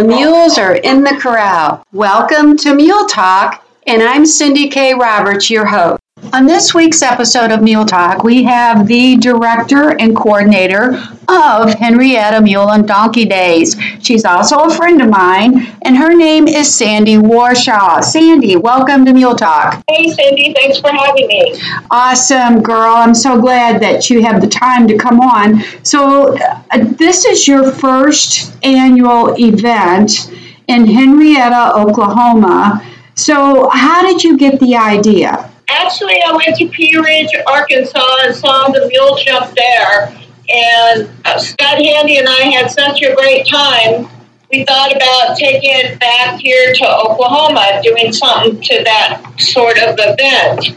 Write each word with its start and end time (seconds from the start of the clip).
The 0.00 0.06
mules 0.06 0.56
are 0.56 0.76
in 0.76 1.04
the 1.04 1.18
corral. 1.20 1.84
Welcome 1.92 2.56
to 2.56 2.74
Mule 2.74 3.06
Talk, 3.06 3.62
and 3.86 4.02
I'm 4.02 4.24
Cindy 4.24 4.70
K. 4.70 4.94
Roberts, 4.94 5.50
your 5.50 5.66
host. 5.66 5.99
On 6.32 6.46
this 6.46 6.72
week's 6.74 7.02
episode 7.02 7.50
of 7.50 7.60
Mule 7.60 7.84
Talk, 7.84 8.22
we 8.22 8.44
have 8.44 8.86
the 8.86 9.16
director 9.16 9.98
and 9.98 10.14
coordinator 10.14 10.94
of 11.26 11.70
Henryetta 11.70 12.40
Mule 12.40 12.70
and 12.70 12.86
Donkey 12.86 13.24
Days. 13.24 13.76
She's 14.00 14.24
also 14.24 14.58
a 14.58 14.70
friend 14.72 15.02
of 15.02 15.08
mine, 15.08 15.66
and 15.82 15.96
her 15.96 16.14
name 16.14 16.46
is 16.46 16.72
Sandy 16.72 17.16
Warschaw. 17.16 18.04
Sandy, 18.04 18.54
welcome 18.54 19.04
to 19.06 19.12
Mule 19.12 19.34
Talk. 19.34 19.82
Hey, 19.88 20.08
Sandy, 20.10 20.54
thanks 20.54 20.78
for 20.78 20.92
having 20.92 21.26
me. 21.26 21.60
Awesome, 21.90 22.62
girl. 22.62 22.94
I'm 22.94 23.14
so 23.14 23.40
glad 23.40 23.82
that 23.82 24.08
you 24.08 24.22
have 24.22 24.40
the 24.40 24.48
time 24.48 24.86
to 24.86 24.96
come 24.96 25.18
on. 25.20 25.64
So, 25.82 26.38
uh, 26.38 26.84
this 26.96 27.24
is 27.24 27.48
your 27.48 27.72
first 27.72 28.56
annual 28.62 29.34
event 29.36 30.32
in 30.68 30.84
Henryetta, 30.84 31.74
Oklahoma. 31.74 32.86
So, 33.16 33.68
how 33.70 34.02
did 34.02 34.22
you 34.22 34.38
get 34.38 34.60
the 34.60 34.76
idea? 34.76 35.49
Actually, 35.70 36.20
I 36.26 36.32
went 36.32 36.56
to 36.56 36.68
Pea 36.68 36.98
Ridge, 36.98 37.30
Arkansas, 37.46 38.16
and 38.24 38.34
saw 38.34 38.68
the 38.68 38.88
mule 38.88 39.16
jump 39.24 39.54
there. 39.54 40.16
And 40.52 41.08
uh, 41.24 41.38
Scott 41.38 41.78
Handy 41.78 42.18
and 42.18 42.28
I 42.28 42.50
had 42.50 42.70
such 42.70 43.02
a 43.02 43.14
great 43.14 43.46
time. 43.46 44.08
We 44.50 44.64
thought 44.64 44.94
about 44.94 45.36
taking 45.36 45.70
it 45.70 46.00
back 46.00 46.40
here 46.40 46.72
to 46.74 46.96
Oklahoma, 46.98 47.80
doing 47.84 48.12
something 48.12 48.60
to 48.60 48.82
that 48.84 49.22
sort 49.38 49.78
of 49.78 49.94
event. 49.96 50.76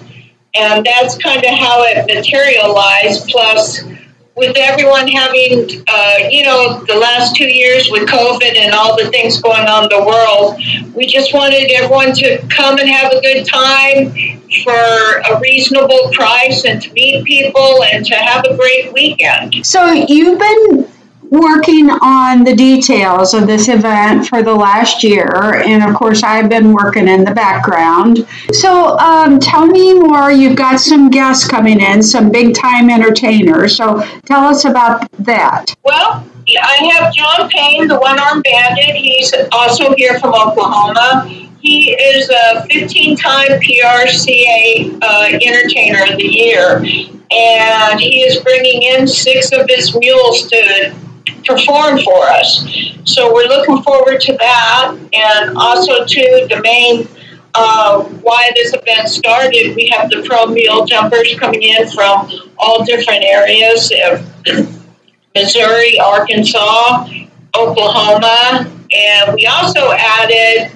And 0.56 0.86
that's 0.86 1.18
kind 1.18 1.44
of 1.44 1.50
how 1.50 1.81
it 1.81 2.06
materialized. 2.06 3.30
Plus, 3.30 3.81
with 4.36 4.58
everyone 4.58 5.08
having, 5.08 5.84
uh, 5.88 6.17
you 6.30 6.44
know, 6.44 6.84
the 6.86 6.95
last 6.95 7.36
two 7.36 7.48
years 7.48 7.89
with 7.92 8.09
COVID 8.09 8.58
and 8.58 8.73
all 8.73 8.98
the 8.98 9.09
things 9.12 9.40
going 9.42 9.67
on 9.67 9.84
in 9.84 9.90
the 9.90 10.03
world, 10.03 10.59
we 10.95 11.06
just 11.06 11.34
wanted 11.34 11.70
everyone 11.72 12.14
to 12.14 12.40
come 12.48 12.80
and 12.80 12.90
have 12.90 13.12
a 13.12 13.22
good 13.22 13.45
time 13.45 14.12
for 14.64 14.72
a 14.73 15.40
reasonable 15.40 16.09
price 16.14 16.66
and 16.66 16.81
to 16.81 16.92
meet 16.94 17.23
people 17.25 17.84
and 17.84 18.06
to 18.06 18.16
have 18.16 18.44
a 18.45 18.56
great 18.56 18.92
weekend. 18.94 19.66
So 19.66 19.92
you've 19.92 20.40
been 20.40 20.93
working 21.34 21.89
on 21.89 22.44
the 22.44 22.56
details 22.56 23.34
of 23.34 23.48
this 23.48 23.67
event 23.67 24.28
for 24.28 24.44
the 24.44 24.53
last 24.53 25.03
year, 25.03 25.56
and 25.66 25.84
of 25.84 25.95
course, 25.95 26.22
I've 26.22 26.48
been 26.48 26.72
working 26.72 27.08
in 27.08 27.23
the 27.23 27.34
background. 27.34 28.28
So, 28.52 29.00
um, 29.00 29.40
tell 29.40 29.66
me 29.66 30.00
more. 30.00 30.31
You've 30.31 30.56
got 30.56 30.80
some 30.80 31.09
guests 31.09 31.48
coming 31.48 31.81
in, 31.81 32.03
some 32.03 32.31
big 32.31 32.53
time 32.53 32.92
entertainers. 32.92 33.75
So, 33.75 34.03
tell 34.25 34.45
us 34.45 34.66
about 34.66 35.09
that. 35.23 35.75
Well, 35.84 36.23
I 36.62 36.92
have 36.94 37.12
John 37.12 37.50
Payne, 37.50 37.88
the 37.88 38.00
one 38.00 38.20
armed 38.20 38.44
bandit. 38.44 38.95
He's 38.95 39.34
also 39.52 39.95
here 39.95 40.20
from 40.20 40.36
Oklahoma. 40.36 41.25
He 41.62 41.94
is 41.94 42.30
a 42.30 42.68
15 42.70 43.18
time 43.18 43.47
PRCA 43.59 45.00
uh, 45.02 45.40
Entertainer 45.42 46.03
of 46.12 46.18
the 46.18 46.28
Year, 46.28 46.78
and 47.31 48.00
he 48.00 48.22
is 48.22 48.40
bringing 48.44 48.84
in 48.84 49.08
six 49.08 49.52
of 49.52 49.66
his 49.68 49.97
mules 49.97 50.47
to 50.50 50.94
perform 51.46 52.00
for 52.00 52.24
us. 52.28 52.66
So 53.06 53.34
we're 53.34 53.48
looking 53.48 53.82
forward 53.84 54.22
to 54.22 54.38
that, 54.38 54.98
and 55.14 55.58
also 55.58 56.06
to 56.06 56.48
the 56.50 56.62
main 56.62 57.08
uh, 57.56 58.04
why 58.22 58.50
this 58.56 58.74
event 58.74 59.08
started. 59.08 59.75
We 59.75 59.88
have 59.90 60.09
the 60.09 60.24
pro 60.28 60.47
mule 60.47 60.86
jumpers 60.86 61.36
coming 61.40 61.62
in 61.62 61.88
from 61.90 62.31
all 62.58 62.84
different 62.84 63.24
areas 63.24 63.92
of 64.06 64.25
Missouri, 65.36 66.00
Arkansas, 66.00 67.08
Oklahoma, 67.56 68.72
and 68.92 69.34
we 69.34 69.46
also 69.46 69.92
added 69.92 70.72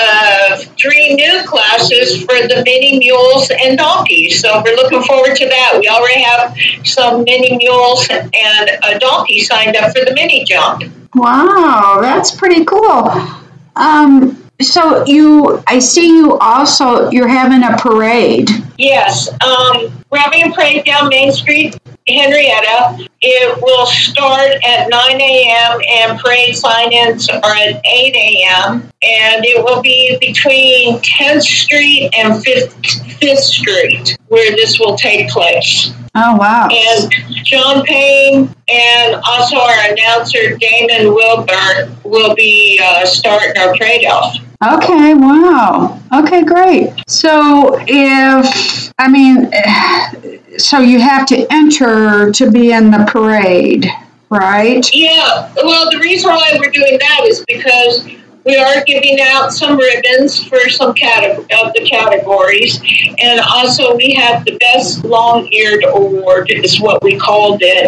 uh, 0.00 0.56
three 0.78 1.14
new 1.14 1.42
classes 1.44 2.22
for 2.22 2.34
the 2.34 2.62
mini 2.64 2.98
mules 2.98 3.50
and 3.50 3.78
donkeys. 3.78 4.40
So 4.40 4.62
we're 4.64 4.76
looking 4.76 5.02
forward 5.02 5.36
to 5.36 5.46
that. 5.46 5.76
We 5.78 5.88
already 5.88 6.22
have 6.22 6.56
some 6.86 7.24
mini 7.24 7.56
mules 7.56 8.08
and 8.10 8.70
a 8.84 8.98
donkey 8.98 9.40
signed 9.40 9.76
up 9.76 9.92
for 9.96 10.04
the 10.04 10.12
mini 10.14 10.44
jump. 10.44 10.84
Wow, 11.14 11.98
that's 12.00 12.34
pretty 12.34 12.64
cool. 12.64 13.10
Um, 13.76 14.42
so 14.60 15.04
you, 15.06 15.62
I 15.66 15.78
see 15.78 16.08
you 16.08 16.38
also. 16.38 17.10
You're 17.10 17.28
having 17.28 17.62
a 17.62 17.76
parade. 17.76 18.50
Yes, 18.78 19.28
um, 19.42 20.04
we're 20.10 20.18
having 20.18 20.50
a 20.50 20.54
parade 20.54 20.84
down 20.84 21.08
Main 21.08 21.32
Street, 21.32 21.78
Henryetta. 22.08 23.08
It 23.22 23.60
will 23.60 23.84
start 23.84 24.52
at 24.66 24.88
9 24.88 25.20
a.m. 25.20 25.80
and 25.86 26.18
parade 26.18 26.56
sign-ins 26.56 27.28
are 27.28 27.54
at 27.54 27.84
8 27.84 27.84
a.m. 27.84 28.80
And 29.02 29.44
it 29.44 29.62
will 29.62 29.82
be 29.82 30.16
between 30.18 31.00
10th 31.00 31.42
Street 31.42 32.10
and 32.16 32.42
5th, 32.42 32.72
5th 33.20 33.36
Street 33.36 34.16
where 34.28 34.56
this 34.56 34.80
will 34.80 34.96
take 34.96 35.28
place. 35.28 35.92
Oh 36.14 36.36
wow! 36.36 36.68
And 36.72 37.12
John 37.44 37.84
Payne 37.84 38.54
and 38.68 39.22
also 39.28 39.56
our 39.58 39.92
announcer 39.92 40.56
Damon 40.56 41.14
Wilburn 41.14 41.96
will 42.04 42.34
be 42.34 42.80
uh, 42.82 43.04
starting 43.04 43.56
our 43.58 43.76
parade 43.76 44.06
off. 44.06 44.36
Okay, 44.62 45.14
wow. 45.14 45.98
Okay, 46.12 46.44
great. 46.44 46.92
So 47.06 47.78
if, 47.86 48.92
I 48.98 49.08
mean, 49.08 49.48
eh, 49.54 50.38
so 50.58 50.80
you 50.80 51.00
have 51.00 51.24
to 51.28 51.46
enter 51.50 52.30
to 52.30 52.50
be 52.50 52.72
in 52.72 52.90
the 52.90 53.08
parade, 53.10 53.86
right? 54.28 54.86
Yeah, 54.92 55.50
well, 55.56 55.90
the 55.90 55.98
reason 55.98 56.28
why 56.28 56.58
we're 56.60 56.70
doing 56.70 56.98
that 56.98 57.22
is 57.24 57.42
because 57.48 58.06
we 58.44 58.56
are 58.56 58.84
giving 58.84 59.18
out 59.22 59.50
some 59.52 59.78
ribbons 59.78 60.44
for 60.44 60.68
some 60.68 60.92
cate- 60.92 61.38
of 61.38 61.72
the 61.72 61.86
categories, 61.88 62.80
and 63.18 63.40
also 63.40 63.96
we 63.96 64.12
have 64.14 64.44
the 64.44 64.58
best 64.58 65.04
long-eared 65.04 65.84
award 65.88 66.50
is 66.50 66.80
what 66.80 67.02
we 67.02 67.16
called 67.18 67.60
it, 67.62 67.86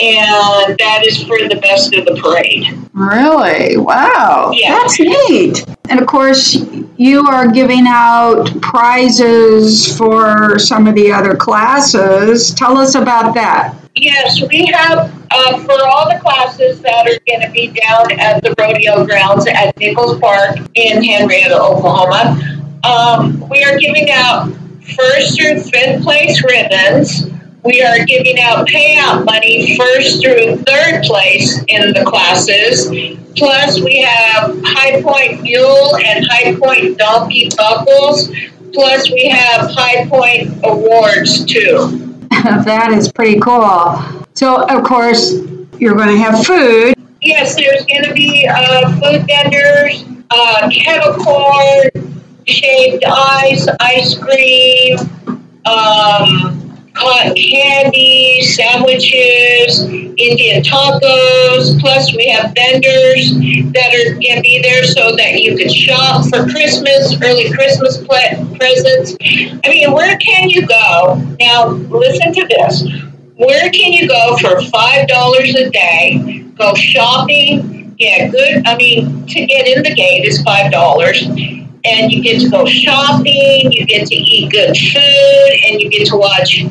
and 0.00 0.78
that 0.78 1.04
is 1.06 1.22
for 1.22 1.38
the 1.48 1.60
best 1.62 1.94
of 1.94 2.04
the 2.06 2.14
parade. 2.20 2.76
Really? 2.92 3.76
Wow. 3.76 4.50
Yeah. 4.52 4.78
That's 4.78 4.98
neat. 4.98 5.64
And 5.88 6.00
of 6.00 6.06
course, 6.06 6.54
you 6.96 7.26
are 7.26 7.50
giving 7.50 7.86
out 7.86 8.60
prizes 8.60 9.96
for 9.96 10.58
some 10.58 10.86
of 10.86 10.94
the 10.94 11.10
other 11.10 11.34
classes. 11.34 12.54
Tell 12.54 12.76
us 12.76 12.94
about 12.94 13.34
that. 13.34 13.74
Yes, 13.94 14.40
we 14.48 14.66
have 14.66 15.12
uh, 15.30 15.58
for 15.64 15.86
all 15.86 16.08
the 16.08 16.18
classes 16.20 16.80
that 16.82 17.06
are 17.06 17.18
going 17.26 17.40
to 17.40 17.50
be 17.50 17.68
down 17.68 18.12
at 18.20 18.42
the 18.42 18.54
rodeo 18.58 19.04
grounds 19.04 19.46
at 19.48 19.76
Nichols 19.78 20.20
Park 20.20 20.58
in 20.74 21.02
Henryetta, 21.02 21.58
Oklahoma. 21.58 22.38
Um, 22.84 23.48
we 23.48 23.64
are 23.64 23.76
giving 23.78 24.10
out 24.10 24.52
first 24.96 25.36
through 25.36 25.60
fifth 25.60 26.02
place 26.02 26.42
ribbons. 26.44 27.30
We 27.64 27.82
are 27.82 28.04
giving 28.04 28.38
out 28.38 28.68
payout 28.68 29.24
money 29.24 29.76
first 29.76 30.22
through 30.22 30.58
third 30.58 31.02
place 31.02 31.62
in 31.66 31.92
the 31.92 32.04
classes. 32.06 32.88
Plus, 33.36 33.80
we 33.80 34.00
have 34.02 34.50
High 34.98 35.02
Point 35.02 35.42
Mule 35.42 35.96
and 35.96 36.26
High 36.28 36.56
Point 36.56 36.98
Donkey 36.98 37.50
buckles. 37.56 38.30
Plus, 38.72 39.10
we 39.10 39.28
have 39.28 39.70
High 39.70 40.06
Point 40.08 40.58
awards 40.64 41.44
too. 41.44 42.26
that 42.30 42.92
is 42.92 43.10
pretty 43.10 43.40
cool. 43.40 44.02
So, 44.34 44.64
of 44.66 44.84
course, 44.84 45.34
you're 45.78 45.94
going 45.94 46.08
to 46.08 46.18
have 46.18 46.44
food. 46.44 46.94
Yes, 47.20 47.56
there's 47.56 47.84
going 47.86 48.04
to 48.04 48.12
be 48.12 48.48
uh, 48.48 48.92
food 49.00 49.26
vendors, 49.26 50.04
uh, 50.30 50.70
kettle 50.70 51.14
corn, 51.14 52.22
shaved 52.46 53.04
ice, 53.06 53.66
ice 53.80 54.16
cream, 54.16 54.98
um, 55.64 56.57
candy, 56.98 58.42
sandwiches, 58.42 59.80
Indian 59.80 60.62
tacos. 60.62 61.78
Plus, 61.80 62.14
we 62.16 62.28
have 62.28 62.52
vendors 62.54 63.32
that 63.72 63.94
are 63.94 64.12
going 64.14 64.36
to 64.36 64.42
be 64.42 64.60
there 64.62 64.84
so 64.84 65.14
that 65.16 65.40
you 65.40 65.56
can 65.56 65.68
shop 65.68 66.24
for 66.26 66.46
Christmas, 66.50 67.16
early 67.22 67.52
Christmas 67.52 67.98
presents. 68.56 69.16
I 69.64 69.68
mean, 69.68 69.92
where 69.92 70.16
can 70.18 70.50
you 70.50 70.66
go? 70.66 71.14
Now, 71.40 71.68
listen 71.68 72.32
to 72.34 72.46
this. 72.48 72.84
Where 73.36 73.70
can 73.70 73.92
you 73.92 74.08
go 74.08 74.36
for 74.38 74.60
five 74.62 75.06
dollars 75.06 75.54
a 75.54 75.70
day? 75.70 76.44
Go 76.58 76.74
shopping, 76.74 77.94
get 77.96 78.32
good. 78.32 78.66
I 78.66 78.76
mean, 78.76 79.26
to 79.26 79.46
get 79.46 79.68
in 79.68 79.84
the 79.84 79.94
gate 79.94 80.24
is 80.24 80.42
five 80.42 80.72
dollars, 80.72 81.22
and 81.22 82.10
you 82.10 82.20
get 82.20 82.40
to 82.40 82.50
go 82.50 82.66
shopping. 82.66 83.70
You 83.70 83.86
get 83.86 84.08
to 84.08 84.14
eat 84.16 84.50
good 84.50 84.76
food, 84.76 85.60
and 85.68 85.80
you 85.80 85.88
get 85.88 86.08
to 86.08 86.16
watch 86.16 86.64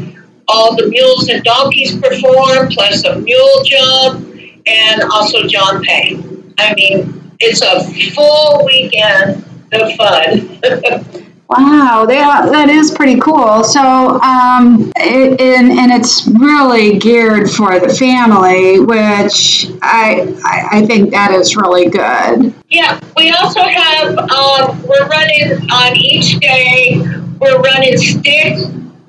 all 0.48 0.76
the 0.76 0.88
mules 0.88 1.30
and 1.30 1.44
donkeys 1.44 1.96
perform, 1.98 2.70
plus 2.70 3.04
a 3.06 3.20
mule 3.20 3.64
jump, 3.64 4.26
and 4.66 5.04
also 5.12 5.44
John 5.48 5.84
Payne. 5.84 6.54
I 6.58 6.74
mean, 6.74 7.32
it's 7.40 7.62
a 7.62 7.84
full 8.14 8.66
weekend 8.66 9.46
of 9.74 9.94
fun. 9.96 11.24
Wow, 11.50 12.06
that, 12.06 12.52
that 12.52 12.68
is 12.68 12.92
pretty 12.92 13.22
cool. 13.22 13.64
So, 13.64 13.80
um, 14.20 14.92
it, 14.98 15.40
and, 15.40 15.72
and 15.72 15.92
it's 15.94 16.28
really 16.28 17.00
geared 17.00 17.50
for 17.50 17.80
the 17.80 17.88
family, 17.88 18.82
which 18.82 19.68
I, 19.82 20.36
I, 20.44 20.80
I 20.80 20.86
think 20.86 21.12
that 21.12 21.32
is 21.32 21.56
really 21.56 21.90
good. 21.90 22.54
Yeah, 22.70 23.00
we 23.16 23.32
also 23.32 23.62
have, 23.62 24.18
um, 24.18 24.84
we're 24.84 25.08
running 25.08 25.72
on 25.72 25.96
each 25.96 26.38
day, 26.40 27.02
we're 27.40 27.62
running 27.62 27.98
stick, 27.98 28.58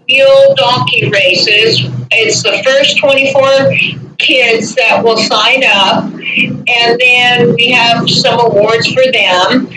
mule, 0.08 0.54
donkey 0.56 1.10
races. 1.10 1.82
It's 2.10 2.42
the 2.42 2.62
first 2.64 2.98
24 2.98 4.16
kids 4.18 4.74
that 4.74 5.02
will 5.04 5.18
sign 5.18 5.62
up, 5.64 6.04
and 6.04 7.00
then 7.00 7.54
we 7.54 7.70
have 7.70 8.08
some 8.08 8.40
awards 8.40 8.88
for 8.88 9.02
them. 9.12 9.68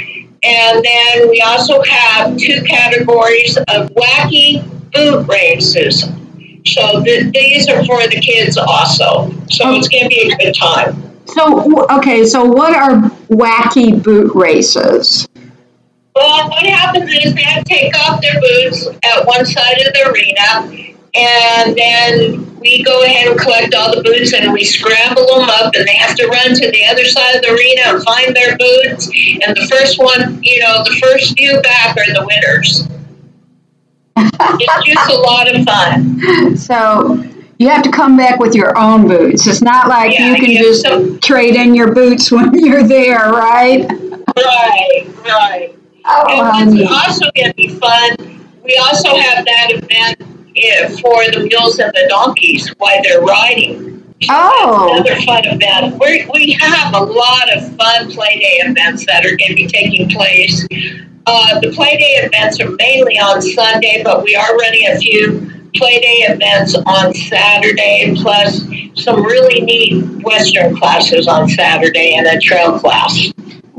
And 0.43 0.83
then 0.83 1.29
we 1.29 1.39
also 1.41 1.83
have 1.83 2.35
two 2.37 2.63
categories 2.63 3.57
of 3.57 3.89
wacky 3.91 4.63
boot 4.91 5.27
races. 5.27 6.05
So 6.65 7.03
th- 7.03 7.31
these 7.33 7.67
are 7.69 7.85
for 7.85 8.01
the 8.07 8.19
kids 8.19 8.57
also. 8.57 9.31
So 9.49 9.73
it's 9.75 9.87
going 9.87 10.03
to 10.03 10.09
be 10.09 10.31
a 10.31 10.37
good 10.37 10.55
time. 10.55 11.11
So, 11.25 11.87
okay, 11.97 12.25
so 12.25 12.43
what 12.43 12.73
are 12.73 13.09
wacky 13.29 14.01
boot 14.01 14.33
races? 14.33 15.27
Well, 16.15 16.49
what 16.49 16.63
happens 16.65 17.09
is 17.13 17.33
they 17.33 17.41
have 17.43 17.63
to 17.63 17.69
take 17.69 17.95
off 17.99 18.21
their 18.21 18.39
boots 18.41 18.87
at 19.03 19.25
one 19.25 19.45
side 19.45 19.77
of 19.85 19.93
the 19.93 20.11
arena, 20.11 20.87
and 21.13 21.75
then 21.77 22.59
we 22.59 22.83
go 22.83 23.03
ahead 23.03 23.27
and 23.27 23.39
collect 23.39 23.73
all 23.73 23.95
the 23.95 24.03
boots 24.03 24.33
and 24.33 24.51
we 24.53 24.63
scramble 24.63 25.25
them 25.25 25.49
up, 25.49 25.73
and 25.75 25.87
they 25.87 25.95
have 25.95 26.15
to 26.17 26.27
run 26.27 26.53
to 26.53 26.71
the 26.71 26.85
other 26.85 27.05
side 27.05 27.35
of 27.35 27.41
the 27.41 27.49
arena 27.51 27.81
and 27.95 28.03
find 28.03 28.35
their 28.35 28.57
boots. 28.57 29.07
And 29.07 29.55
the 29.55 29.67
first 29.71 29.97
one, 29.99 30.41
you 30.43 30.59
know, 30.59 30.83
the 30.83 30.99
first 31.01 31.35
few 31.37 31.59
back 31.61 31.97
are 31.97 32.13
the 32.13 32.25
winners. 32.27 32.87
it's 34.17 34.85
just 34.85 35.09
a 35.09 35.15
lot 35.15 35.53
of 35.53 35.65
fun. 35.65 36.57
So, 36.57 37.23
you 37.57 37.69
have 37.69 37.83
to 37.83 37.91
come 37.91 38.17
back 38.17 38.39
with 38.39 38.53
your 38.55 38.77
own 38.77 39.07
boots. 39.07 39.47
It's 39.47 39.61
not 39.61 39.87
like 39.87 40.13
Yeah, 40.17 40.27
you 40.27 40.35
can 40.35 40.57
just 40.57 40.81
some- 40.83 41.19
trade 41.19 41.55
in 41.55 41.73
your 41.75 41.93
boots 41.93 42.31
when 42.31 42.53
you're 42.53 42.83
there, 42.83 43.31
right? 43.31 43.87
Right, 44.37 45.07
right. 45.25 45.75
Oh, 46.05 46.51
And 46.55 46.87
also 46.87 47.29
going 47.35 47.49
to 47.49 47.53
be 47.55 47.69
fun, 47.69 48.15
we 48.63 48.77
also 48.77 49.15
have 49.15 49.45
that 49.45 49.67
event 49.71 50.21
eh, 50.55 50.89
for 51.01 51.23
the 51.31 51.47
mules 51.47 51.79
and 51.79 51.91
the 51.93 52.07
donkeys 52.09 52.69
while 52.77 52.99
they're 53.03 53.21
riding. 53.21 53.91
Oh. 54.29 54.91
Another 54.93 55.19
fun 55.21 55.45
event. 55.45 55.99
we 55.99 56.29
we 56.31 56.51
have 56.53 56.93
a 56.93 56.99
lot 57.03 57.55
of 57.55 57.75
fun 57.75 58.11
play 58.11 58.39
day 58.39 58.59
events 58.63 59.05
that 59.07 59.25
are 59.25 59.35
going 59.35 59.49
to 59.49 59.55
be 59.55 59.67
taking 59.67 60.09
place. 60.09 60.67
Uh, 61.25 61.59
the 61.59 61.71
play 61.71 61.97
day 61.97 62.27
events 62.27 62.59
are 62.59 62.69
mainly 62.71 63.17
on 63.17 63.41
Sunday, 63.41 64.01
but 64.03 64.23
we 64.23 64.35
are 64.35 64.55
running 64.57 64.87
a 64.89 64.97
few 64.99 65.51
play 65.75 65.99
day 65.99 66.25
events 66.29 66.75
on 66.75 67.13
Saturday, 67.13 68.13
plus 68.17 68.61
some 68.95 69.23
really 69.23 69.61
neat 69.61 70.03
Western 70.23 70.75
classes 70.75 71.27
on 71.27 71.49
Saturday 71.49 72.15
and 72.15 72.27
a 72.27 72.39
trail 72.39 72.77
class. 72.77 73.31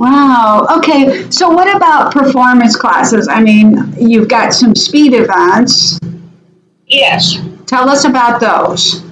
Wow. 0.02 0.66
Okay. 0.78 1.31
So, 1.31 1.49
what 1.49 1.72
about 1.76 2.12
performance 2.12 2.75
classes? 2.75 3.28
I 3.28 3.40
mean, 3.40 3.94
you've 3.96 4.26
got 4.26 4.52
some 4.52 4.75
speed 4.75 5.14
events. 5.14 6.00
Yes. 6.88 7.38
Tell 7.66 7.88
us 7.88 8.04
about 8.04 8.40
those. 8.40 9.04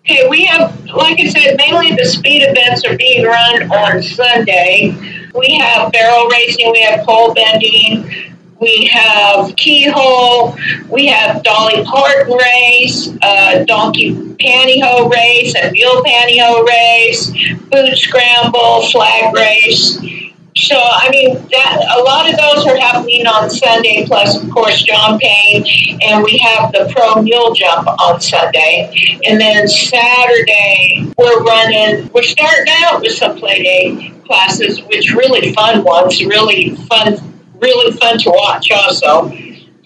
Okay, 0.00 0.28
we 0.28 0.44
have, 0.44 0.84
like 0.84 1.18
I 1.18 1.30
said, 1.30 1.56
mainly 1.56 1.96
the 1.96 2.04
speed 2.04 2.42
events 2.42 2.84
are 2.84 2.94
being 2.94 3.24
run 3.24 3.72
on 3.72 4.02
Sunday. 4.02 4.94
We 5.34 5.58
have 5.62 5.90
barrel 5.92 6.28
racing, 6.28 6.70
we 6.72 6.82
have 6.82 7.06
pole 7.06 7.32
bending, 7.32 8.36
we 8.60 8.84
have 8.92 9.56
keyhole, 9.56 10.58
we 10.90 11.06
have 11.06 11.42
Dolly 11.42 11.82
Parton 11.84 12.36
race, 12.36 13.08
uh, 13.22 13.64
donkey 13.64 14.12
pantyhose 14.12 15.10
race, 15.10 15.54
and 15.54 15.72
mule 15.72 16.02
pantyhose 16.04 16.66
race, 16.66 17.30
boot 17.70 17.96
scramble, 17.96 18.86
flag 18.90 19.34
race. 19.34 19.98
So, 20.56 20.76
I 20.78 21.10
mean, 21.10 21.34
that 21.50 21.96
a 21.98 22.02
lot 22.04 22.30
of 22.30 22.38
those 22.38 22.64
are 22.66 22.76
happening 22.76 23.26
on 23.26 23.50
Sunday, 23.50 24.06
plus, 24.06 24.40
of 24.40 24.48
course, 24.50 24.84
John 24.84 25.18
Payne, 25.18 25.64
and 26.06 26.22
we 26.22 26.38
have 26.38 26.70
the 26.70 26.92
pro 26.94 27.20
mule 27.22 27.54
jump 27.54 27.88
on 27.88 28.20
Sunday. 28.20 29.20
And 29.26 29.40
then 29.40 29.66
Saturday, 29.66 31.12
we're 31.18 31.42
running, 31.42 32.08
we're 32.12 32.22
starting 32.22 32.72
out 32.84 33.00
with 33.00 33.14
some 33.14 33.36
play 33.36 33.64
day 33.64 34.14
classes, 34.26 34.80
which 34.84 35.12
really 35.12 35.52
fun 35.54 35.82
ones, 35.82 36.24
really 36.24 36.76
fun, 36.86 37.16
really 37.60 37.90
fun 37.96 38.18
to 38.18 38.30
watch 38.30 38.70
also. 38.70 39.30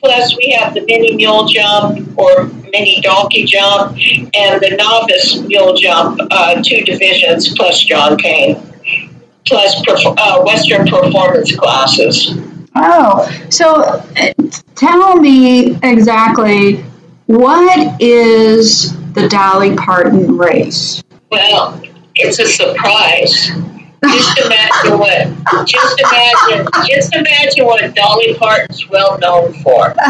Plus, 0.00 0.36
we 0.36 0.50
have 0.50 0.74
the 0.74 0.84
mini 0.84 1.16
mule 1.16 1.46
jump 1.46 2.06
or 2.18 2.44
mini 2.44 3.00
donkey 3.00 3.44
jump 3.44 3.92
and 4.34 4.60
the 4.60 4.76
novice 4.78 5.40
mule 5.40 5.74
jump, 5.74 6.20
uh, 6.30 6.62
two 6.62 6.82
divisions 6.82 7.54
plus 7.56 7.82
John 7.82 8.18
Payne 8.18 8.67
plus 9.48 9.82
perf- 9.82 10.14
uh, 10.18 10.42
Western 10.44 10.86
performance 10.86 11.54
classes. 11.56 12.34
Oh, 12.76 13.28
so 13.50 13.82
uh, 13.82 14.32
tell 14.76 15.16
me 15.16 15.76
exactly 15.82 16.76
what 17.26 18.00
is 18.00 18.96
the 19.12 19.28
Dolly 19.28 19.74
Parton 19.76 20.36
race? 20.36 21.02
Well, 21.30 21.80
it's 22.14 22.38
a 22.38 22.46
surprise. 22.46 23.50
Just 24.04 24.38
imagine 24.38 24.98
what. 24.98 25.66
Just 25.66 26.00
imagine. 26.00 26.66
Just 26.86 27.14
imagine 27.14 27.66
what 27.66 27.94
Dolly 27.94 28.34
Parton's 28.34 28.88
well 28.88 29.18
known 29.18 29.52
for. 29.54 29.94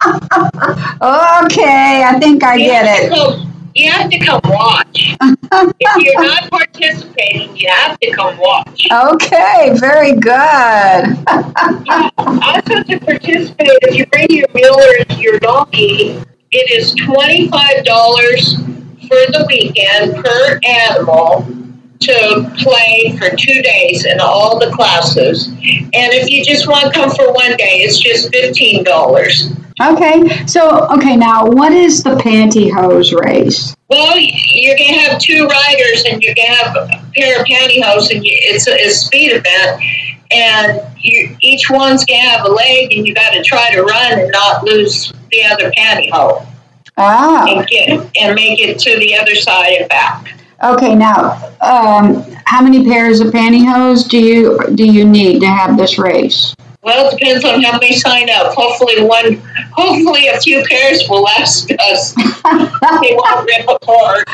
Okay, 0.00 2.04
I 2.04 2.16
think 2.20 2.44
I 2.44 2.56
get 2.56 3.02
it. 3.02 3.47
You 3.78 3.92
have 3.92 4.10
to 4.10 4.18
come 4.18 4.40
watch. 4.46 5.16
if 5.22 6.04
you're 6.04 6.24
not 6.24 6.50
participating, 6.50 7.56
you 7.56 7.68
have 7.70 7.96
to 8.00 8.10
come 8.10 8.36
watch. 8.38 8.88
Okay, 8.90 9.72
very 9.78 10.14
good. 10.14 10.24
Yeah, 11.86 12.10
also 12.18 12.82
to 12.82 12.98
participate, 12.98 13.78
if 13.82 13.94
you 13.94 14.04
bring 14.06 14.26
your 14.30 14.48
mule 14.52 14.80
or 14.80 15.14
your 15.16 15.38
donkey, 15.38 16.20
it 16.50 16.70
is 16.72 16.92
twenty-five 17.06 17.84
dollars 17.84 18.56
for 18.56 19.20
the 19.30 19.44
weekend 19.46 20.24
per 20.24 20.58
animal 20.66 21.46
to 22.00 22.52
play 22.58 23.16
for 23.16 23.36
two 23.36 23.62
days 23.62 24.04
in 24.06 24.18
all 24.18 24.58
the 24.58 24.72
classes. 24.72 25.46
And 25.48 26.12
if 26.12 26.28
you 26.28 26.44
just 26.44 26.66
want 26.66 26.92
to 26.92 27.00
come 27.00 27.10
for 27.10 27.32
one 27.32 27.56
day, 27.56 27.82
it's 27.82 27.96
just 27.96 28.32
fifteen 28.32 28.82
dollars. 28.82 29.52
Okay, 29.80 30.44
so 30.46 30.88
okay, 30.92 31.14
now 31.16 31.44
what 31.46 31.72
is 31.72 32.02
the 32.02 32.16
pantyhose 32.16 33.12
race? 33.18 33.76
Well, 33.88 34.16
you're 34.18 34.76
gonna 34.76 34.98
have 34.98 35.20
two 35.20 35.46
riders, 35.46 36.04
and 36.10 36.22
you're 36.22 36.34
gonna 36.34 36.56
have 36.56 36.76
a 36.76 36.88
pair 37.14 37.40
of 37.40 37.46
pantyhose, 37.46 38.10
and 38.14 38.24
you, 38.24 38.32
it's 38.34 38.66
a, 38.66 38.72
it's 38.74 38.96
a 38.96 39.06
speed 39.06 39.32
event, 39.34 39.82
and 40.32 40.80
you, 40.98 41.36
each 41.40 41.70
one's 41.70 42.04
gonna 42.04 42.20
have 42.20 42.44
a 42.44 42.50
leg, 42.50 42.92
and 42.92 43.06
you 43.06 43.14
got 43.14 43.30
to 43.30 43.42
try 43.44 43.72
to 43.72 43.82
run 43.82 44.18
and 44.18 44.30
not 44.32 44.64
lose 44.64 45.12
the 45.30 45.44
other 45.44 45.70
pantyhose, 45.70 46.44
Ah, 46.96 47.44
and 47.48 47.66
get 47.68 47.88
and 48.20 48.34
make 48.34 48.58
it 48.60 48.78
to 48.80 48.98
the 48.98 49.14
other 49.16 49.36
side 49.36 49.74
and 49.78 49.88
back. 49.88 50.34
okay. 50.64 50.94
Now, 50.96 51.34
um, 51.60 52.24
how 52.46 52.62
many 52.62 52.84
pairs 52.84 53.20
of 53.20 53.28
pantyhose 53.28 54.08
do 54.08 54.18
you 54.18 54.58
do 54.74 54.84
you 54.84 55.04
need 55.04 55.38
to 55.40 55.46
have 55.46 55.76
this 55.78 55.98
race? 55.98 56.54
Well, 56.82 57.08
it 57.08 57.18
depends 57.18 57.44
on 57.44 57.60
how 57.62 57.72
many 57.72 57.94
sign 57.94 58.30
up. 58.30 58.54
Hopefully, 58.54 59.02
one, 59.02 59.42
hopefully, 59.72 60.28
a 60.28 60.40
few 60.40 60.64
pairs 60.68 61.02
will 61.08 61.22
last 61.22 61.70
us. 61.72 62.14
they 62.14 63.16
won't 63.16 63.50
rip 63.50 63.68
apart. 63.68 64.28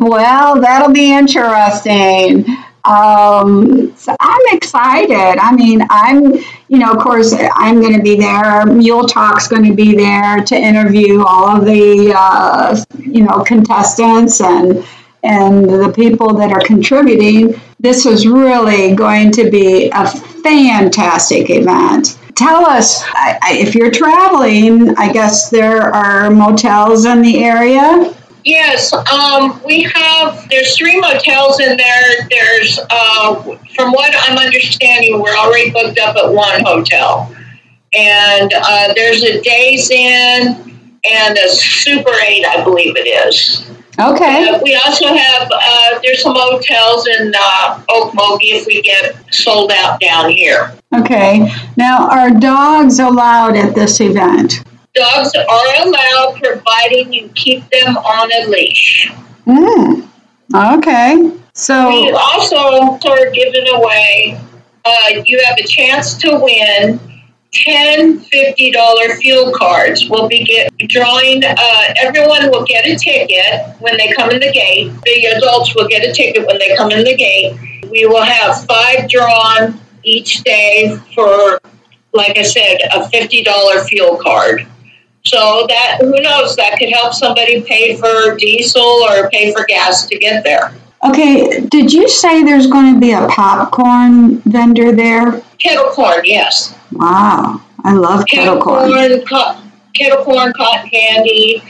well, 0.00 0.60
that'll 0.60 0.92
be 0.92 1.12
interesting. 1.12 2.44
Um, 2.84 3.94
so 3.96 4.14
I'm 4.20 4.56
excited. 4.56 5.38
I 5.38 5.54
mean, 5.54 5.82
I'm, 5.90 6.34
you 6.68 6.78
know, 6.78 6.92
of 6.92 6.98
course, 6.98 7.34
I'm 7.54 7.80
going 7.80 7.94
to 7.94 8.02
be 8.02 8.16
there. 8.16 8.64
Mule 8.66 9.06
Talk's 9.06 9.48
going 9.48 9.64
to 9.64 9.74
be 9.74 9.94
there 9.94 10.44
to 10.44 10.56
interview 10.56 11.22
all 11.22 11.56
of 11.56 11.64
the, 11.64 12.14
uh, 12.16 12.76
you 12.98 13.24
know, 13.24 13.42
contestants 13.44 14.40
and 14.40 14.84
and 15.24 15.68
the 15.68 15.92
people 15.94 16.32
that 16.34 16.52
are 16.52 16.60
contributing. 16.60 17.60
This 17.80 18.06
is 18.06 18.26
really 18.26 18.94
going 18.94 19.32
to 19.32 19.50
be 19.50 19.90
a 19.90 20.06
fantastic 20.48 21.50
event. 21.50 22.18
Tell 22.34 22.64
us 22.64 23.02
I, 23.14 23.38
I, 23.42 23.56
if 23.58 23.74
you're 23.74 23.90
traveling. 23.90 24.96
I 24.96 25.12
guess 25.12 25.50
there 25.50 25.94
are 25.94 26.30
motels 26.30 27.04
in 27.04 27.20
the 27.20 27.44
area. 27.44 28.14
Yes, 28.44 28.92
um, 28.92 29.60
we 29.64 29.82
have. 29.82 30.48
There's 30.48 30.76
three 30.76 30.98
motels 31.00 31.60
in 31.60 31.76
there. 31.76 32.28
There's, 32.30 32.78
uh, 32.88 33.42
from 33.74 33.92
what 33.92 34.14
I'm 34.20 34.38
understanding, 34.38 35.20
we're 35.20 35.36
already 35.36 35.70
booked 35.70 35.98
up 35.98 36.16
at 36.16 36.32
one 36.32 36.64
hotel, 36.64 37.34
and 37.92 38.50
uh, 38.54 38.94
there's 38.94 39.22
a 39.24 39.40
Days 39.42 39.90
Inn 39.90 40.78
and 41.04 41.36
a 41.36 41.48
Super 41.50 42.14
Eight, 42.26 42.46
I 42.46 42.64
believe 42.64 42.94
it 42.96 43.06
is. 43.26 43.68
Okay. 44.00 44.48
Uh, 44.48 44.60
we 44.62 44.76
also 44.86 45.06
have. 45.08 45.50
Uh, 45.52 45.98
there's 46.02 46.22
some 46.22 46.34
hotels 46.36 47.06
in 47.08 47.32
uh, 47.36 47.82
Okmulgee 47.90 48.60
if 48.60 48.66
we 48.66 48.80
get 48.80 49.16
sold 49.34 49.72
out 49.72 49.98
down 50.00 50.30
here. 50.30 50.72
Okay. 50.94 51.50
Now, 51.76 52.08
are 52.08 52.30
dogs 52.30 53.00
allowed 53.00 53.56
at 53.56 53.74
this 53.74 54.00
event? 54.00 54.62
Dogs 54.94 55.34
are 55.34 55.86
allowed 55.86 56.40
providing 56.42 57.12
you 57.12 57.28
keep 57.34 57.68
them 57.70 57.96
on 57.96 58.30
a 58.32 58.46
leash. 58.48 59.10
Mm. 59.46 60.08
Okay. 60.54 61.32
So 61.54 61.88
we 61.88 62.12
also 62.12 62.98
are 63.08 63.30
giving 63.30 63.68
away. 63.74 64.40
Uh, 64.84 65.22
you 65.26 65.42
have 65.44 65.58
a 65.58 65.66
chance 65.66 66.16
to 66.18 66.38
win 66.38 67.00
10 67.52 68.20
$50 68.20 69.16
fuel 69.20 69.52
cards. 69.54 70.08
We'll 70.08 70.28
be 70.28 70.44
get, 70.44 70.76
drawing, 70.88 71.42
uh, 71.44 71.82
everyone 72.00 72.50
will 72.50 72.64
get 72.64 72.86
a 72.86 72.96
ticket 72.96 73.74
when 73.80 73.96
they 73.96 74.12
come 74.12 74.30
in 74.30 74.40
the 74.40 74.52
gate. 74.52 74.92
The 75.04 75.24
adults 75.36 75.74
will 75.74 75.88
get 75.88 76.04
a 76.04 76.12
ticket 76.12 76.46
when 76.46 76.58
they 76.58 76.76
come 76.76 76.90
in 76.90 77.04
the 77.04 77.16
gate. 77.16 77.58
We 77.90 78.06
will 78.06 78.22
have 78.22 78.64
five 78.66 79.08
drawn 79.08 79.80
each 80.02 80.42
day 80.42 80.98
for, 81.14 81.60
like 82.12 82.36
I 82.36 82.42
said, 82.42 82.78
a 82.92 83.08
$50 83.08 83.88
fuel 83.88 84.16
card. 84.16 84.66
So 85.24 85.66
that, 85.68 85.98
who 86.00 86.20
knows, 86.20 86.56
that 86.56 86.78
could 86.78 86.90
help 86.90 87.12
somebody 87.12 87.62
pay 87.62 87.96
for 87.96 88.36
diesel 88.36 88.82
or 88.82 89.28
pay 89.30 89.52
for 89.52 89.64
gas 89.66 90.06
to 90.06 90.18
get 90.18 90.44
there. 90.44 90.74
Okay, 91.04 91.60
did 91.68 91.92
you 91.92 92.08
say 92.08 92.42
there's 92.42 92.66
going 92.66 92.94
to 92.94 93.00
be 93.00 93.12
a 93.12 93.26
popcorn 93.28 94.38
vendor 94.40 94.92
there? 94.92 95.42
Kettle 95.58 95.90
corn, 95.90 96.20
yes. 96.24 96.74
Wow, 96.92 97.60
I 97.84 97.92
love 97.94 98.24
kettle, 98.26 98.56
kettle 98.56 98.62
corn. 98.62 99.20
co- 99.26 99.60
kettle 99.94 100.24
corn, 100.24 100.52
cotton 100.52 100.88
candy, 100.90 101.62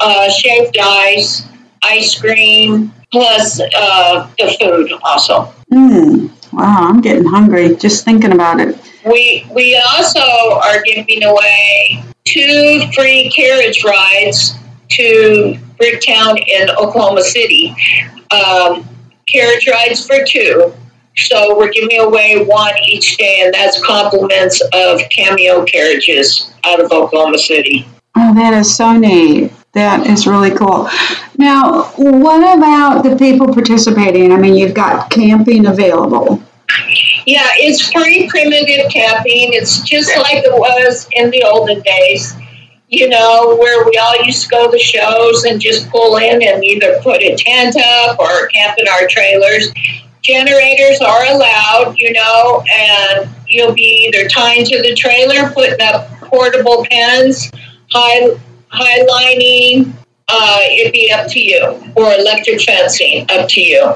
uh, 0.00 0.30
shaved 0.30 0.76
ice, 0.80 1.46
ice 1.82 2.18
cream, 2.20 2.92
plus 3.10 3.60
uh, 3.60 4.30
the 4.38 4.56
food 4.60 4.92
also. 5.02 5.52
Mm, 5.72 6.30
wow, 6.52 6.88
I'm 6.88 7.00
getting 7.00 7.24
hungry 7.24 7.74
just 7.76 8.04
thinking 8.04 8.32
about 8.32 8.60
it. 8.60 8.78
We 9.04 9.46
we 9.52 9.76
also 9.96 10.20
are 10.20 10.80
giving 10.82 11.24
away 11.24 12.04
two 12.24 12.86
free 12.94 13.30
carriage 13.30 13.82
rides 13.84 14.54
to 14.90 15.58
Bricktown 15.80 16.38
in 16.46 16.70
Oklahoma 16.70 17.22
City. 17.22 17.74
Um, 18.30 18.88
carriage 19.26 19.66
rides 19.68 20.06
for 20.06 20.24
two. 20.24 20.72
So 21.16 21.56
we're 21.56 21.70
giving 21.70 22.00
away 22.00 22.44
one 22.44 22.74
each 22.88 23.16
day, 23.16 23.42
and 23.44 23.52
that's 23.52 23.82
compliments 23.84 24.60
of 24.72 25.00
cameo 25.10 25.64
carriages 25.64 26.52
out 26.64 26.82
of 26.82 26.90
Oklahoma 26.90 27.38
City. 27.38 27.86
Oh, 28.16 28.34
that 28.34 28.54
is 28.54 28.74
so 28.74 28.92
neat. 28.92 29.52
That 29.72 30.06
is 30.06 30.26
really 30.26 30.50
cool. 30.50 30.88
Now, 31.38 31.84
what 31.96 32.58
about 32.58 33.02
the 33.02 33.16
people 33.16 33.46
participating? 33.52 34.30
I 34.32 34.36
mean, 34.36 34.54
you've 34.54 34.74
got 34.74 35.10
camping 35.10 35.66
available. 35.66 36.42
Yeah, 37.26 37.48
it's 37.56 37.90
free 37.90 38.28
primitive 38.28 38.90
camping. 38.90 39.52
It's 39.52 39.80
just 39.80 40.14
like 40.16 40.44
it 40.44 40.52
was 40.52 41.08
in 41.12 41.30
the 41.30 41.42
olden 41.44 41.80
days, 41.80 42.34
you 42.88 43.08
know, 43.08 43.56
where 43.56 43.84
we 43.86 43.96
all 43.96 44.22
used 44.24 44.42
to 44.44 44.48
go 44.48 44.70
to 44.70 44.78
shows 44.78 45.44
and 45.44 45.60
just 45.60 45.88
pull 45.90 46.16
in 46.16 46.42
and 46.42 46.62
either 46.64 47.00
put 47.02 47.22
a 47.22 47.34
tent 47.36 47.76
up 47.76 48.18
or 48.18 48.48
camp 48.48 48.76
in 48.78 48.88
our 48.88 49.06
trailers. 49.08 49.72
Generators 50.22 51.00
are 51.00 51.26
allowed, 51.26 51.94
you 51.98 52.12
know, 52.12 52.64
and 52.70 53.28
you'll 53.48 53.74
be 53.74 54.08
either 54.08 54.28
tying 54.28 54.64
to 54.64 54.82
the 54.82 54.94
trailer, 54.94 55.50
putting 55.50 55.80
up 55.80 56.08
portable 56.20 56.86
pens, 56.88 57.50
high, 57.90 58.38
high 58.68 59.02
lining, 59.04 59.92
uh, 60.28 60.58
it'd 60.62 60.92
be 60.92 61.12
up 61.12 61.28
to 61.28 61.40
you, 61.40 61.92
or 61.96 62.12
electric 62.14 62.60
fencing, 62.60 63.26
up 63.30 63.48
to 63.48 63.60
you. 63.60 63.94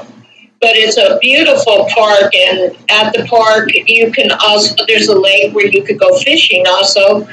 But 0.59 0.71
it's 0.75 0.97
a 0.97 1.17
beautiful 1.19 1.87
park 1.93 2.33
and 2.35 2.75
at 2.89 3.13
the 3.13 3.25
park 3.29 3.69
you 3.73 4.11
can 4.11 4.31
also 4.31 4.73
there's 4.87 5.07
a 5.07 5.17
lake 5.17 5.53
where 5.53 5.67
you 5.67 5.83
could 5.83 5.99
go 5.99 6.17
fishing 6.17 6.65
also. 6.67 7.27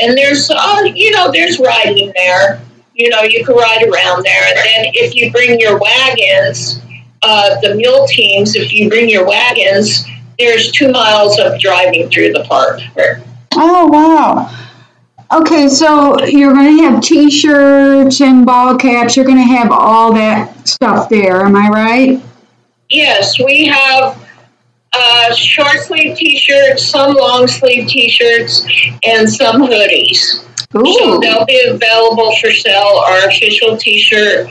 And 0.00 0.16
there's 0.16 0.48
uh, 0.48 0.82
you 0.94 1.10
know 1.10 1.30
there's 1.32 1.58
riding 1.58 2.12
there. 2.14 2.60
You 2.94 3.10
know 3.10 3.22
you 3.22 3.44
can 3.44 3.56
ride 3.56 3.82
around 3.82 4.24
there. 4.24 4.44
And 4.46 4.56
then 4.56 4.92
if 4.94 5.16
you 5.16 5.32
bring 5.32 5.58
your 5.58 5.78
wagons 5.78 6.80
uh, 7.22 7.60
the 7.60 7.74
mule 7.74 8.06
teams 8.06 8.54
if 8.54 8.72
you 8.72 8.88
bring 8.88 9.08
your 9.08 9.26
wagons 9.26 10.06
there's 10.38 10.70
two 10.72 10.90
miles 10.90 11.38
of 11.40 11.58
driving 11.60 12.08
through 12.10 12.32
the 12.32 12.44
park 12.44 12.80
oh 13.56 13.86
wow 13.86 14.54
Okay, 15.30 15.68
so 15.68 16.24
you're 16.24 16.54
going 16.54 16.78
to 16.78 16.82
have 16.84 17.02
T-shirts 17.02 18.22
and 18.22 18.46
ball 18.46 18.78
caps. 18.78 19.14
You're 19.14 19.26
going 19.26 19.36
to 19.36 19.42
have 19.42 19.70
all 19.70 20.14
that 20.14 20.66
stuff 20.66 21.10
there. 21.10 21.44
Am 21.44 21.54
I 21.54 21.68
right? 21.68 22.22
Yes, 22.88 23.38
we 23.38 23.66
have 23.66 24.26
uh, 24.94 25.34
short 25.34 25.80
sleeve 25.80 26.16
t-shirts, 26.16 26.86
some 26.86 27.14
long 27.14 27.46
sleeve 27.46 27.88
t-shirts, 27.88 28.66
and 29.04 29.28
some 29.28 29.60
hoodies. 29.60 30.46
Ooh. 30.74 30.94
So 30.94 31.18
they'll 31.20 31.44
be 31.44 31.62
available 31.68 32.34
for 32.36 32.50
sale. 32.50 33.02
Our 33.06 33.28
official 33.28 33.76
t-shirt, 33.76 34.48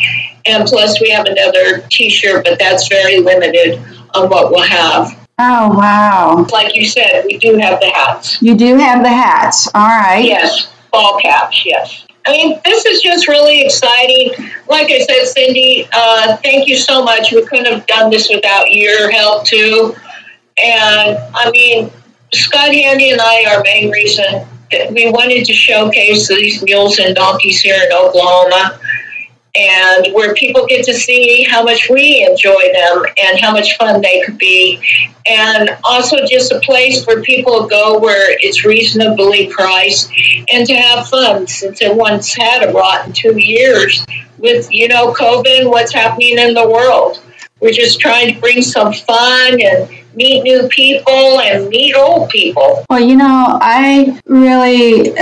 and 0.48 0.68
plus 0.68 1.00
we 1.02 1.10
have 1.10 1.26
another 1.26 1.82
t-shirt, 1.90 2.46
but 2.46 2.60
that's 2.60 2.88
very 2.88 3.20
limited 3.20 3.80
on 4.14 4.30
what 4.30 4.52
we'll 4.52 4.64
have. 4.64 5.28
Oh 5.40 5.70
wow! 5.78 6.48
Like 6.52 6.76
you 6.76 6.88
said, 6.88 7.24
we 7.26 7.38
do 7.38 7.58
have 7.58 7.80
the 7.80 7.92
hats. 7.94 8.42
You 8.42 8.56
do 8.56 8.76
have 8.78 9.04
the 9.04 9.10
hats. 9.10 9.68
All 9.76 9.88
right. 9.88 10.24
Yes, 10.24 10.74
ball 10.92 11.20
caps. 11.20 11.64
Yes. 11.64 12.08
I 12.26 12.32
mean, 12.32 12.60
this 12.66 12.86
is 12.86 13.02
just 13.02 13.28
really 13.30 13.62
exciting. 13.62 14.32
Like 14.68 14.88
I 14.92 15.00
said, 15.00 15.26
Cindy, 15.28 15.88
uh, 15.94 16.36
thank 16.38 16.68
you 16.68 16.76
so 16.76 17.02
much. 17.02 17.32
We 17.32 17.46
couldn't 17.46 17.72
have 17.72 17.88
done 17.88 18.10
this 18.10 18.30
without 18.30 18.70
your 18.70 19.10
help, 19.10 19.46
too. 19.46 19.96
And 20.62 21.18
I 21.34 21.50
mean, 21.52 21.90
Scott 22.34 22.74
Handy 22.74 23.12
and 23.12 23.22
I, 23.22 23.46
our 23.56 23.64
main 23.64 23.92
reason 23.92 24.46
that 24.72 24.92
we 24.92 25.10
wanted 25.10 25.46
to 25.46 25.54
showcase 25.54 26.28
these 26.28 26.62
mules 26.64 27.00
and 27.00 27.16
donkeys 27.16 27.62
here 27.62 27.82
in 27.82 27.94
Oklahoma 27.94 28.78
and 29.58 30.14
where 30.14 30.36
people 30.36 30.66
get 30.68 30.86
to 30.86 30.94
see 30.94 31.44
how 31.44 31.64
much 31.64 31.90
we 31.90 32.26
enjoy 32.30 32.72
them 32.74 33.06
and 33.24 33.40
how 33.40 33.52
much 33.52 33.76
fun 33.78 34.02
they 34.02 34.22
could 34.22 34.38
be. 34.38 34.82
And 35.26 35.72
also 35.84 36.18
just 36.26 36.52
a 36.52 36.60
place 36.60 37.06
where 37.06 37.22
people 37.22 37.68
go 37.68 38.00
where 38.00 38.38
it's 38.40 38.64
reasonably 38.64 39.48
priced 39.48 40.12
and 40.52 40.66
to 40.68 40.76
have 40.76 41.08
fun 41.08 41.48
since 41.48 41.82
it 41.82 41.96
once 41.96 42.34
had 42.34 42.70
a 42.70 42.72
rotten 42.72 43.14
two 43.14 43.38
years 43.38 44.06
with, 44.38 44.72
you 44.72 44.88
know, 44.88 45.14
COVID 45.14 45.62
and 45.62 45.70
what's 45.70 45.94
happening 45.94 46.38
in 46.38 46.54
the 46.54 46.70
world. 46.70 47.22
We're 47.60 47.72
just 47.72 48.00
trying 48.00 48.36
to 48.36 48.40
bring 48.40 48.62
some 48.62 48.94
fun 48.94 49.60
and 49.60 49.90
meet 50.18 50.42
new 50.42 50.68
people 50.70 51.40
and 51.40 51.70
meet 51.70 51.96
old 51.96 52.30
people. 52.30 52.84
Well, 52.90 53.00
you 53.00 53.16
know, 53.16 53.60
I 53.62 54.20
really 54.26 55.14